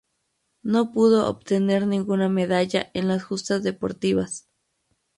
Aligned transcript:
No 0.63 0.93
pudo 0.93 1.29
obtener 1.29 1.85
ninguna 1.85 2.27
medalla 2.27 2.89
en 2.95 3.07
las 3.07 3.23
justas 3.23 3.61
deportivas. 3.61 4.47